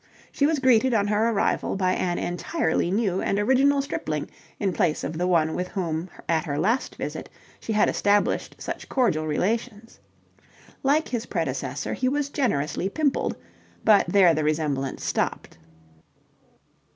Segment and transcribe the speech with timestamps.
[0.31, 4.75] She was greeted on her arrival by an entirely new and original stripling in the
[4.75, 9.27] place of the one with whom at her last visit she had established such cordial
[9.27, 9.99] relations.
[10.81, 13.35] Like his predecessor he was generously pimpled,
[13.85, 15.59] but there the resemblance stopped.